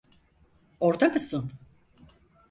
Orda 0.79 1.09
mısın? 1.09 1.51